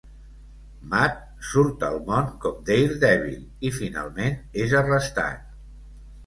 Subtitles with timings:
[0.93, 1.19] Matt
[1.49, 5.47] surt al món com Daredevil i finalment és arrestat.